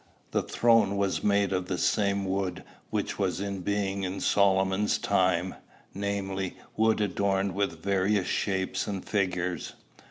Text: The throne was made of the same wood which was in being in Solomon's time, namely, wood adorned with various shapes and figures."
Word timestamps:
The 0.31 0.41
throne 0.41 0.97
was 0.97 1.23
made 1.23 1.53
of 1.53 1.67
the 1.67 1.77
same 1.77 2.25
wood 2.25 2.63
which 2.89 3.19
was 3.19 3.39
in 3.39 3.59
being 3.59 4.01
in 4.01 4.19
Solomon's 4.19 4.97
time, 4.97 5.53
namely, 5.93 6.57
wood 6.75 7.01
adorned 7.01 7.53
with 7.53 7.83
various 7.83 8.25
shapes 8.25 8.87
and 8.87 9.05
figures." 9.07 9.73